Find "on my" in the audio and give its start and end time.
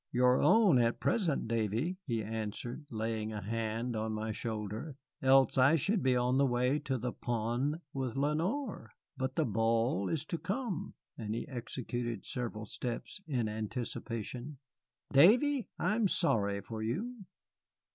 3.95-4.31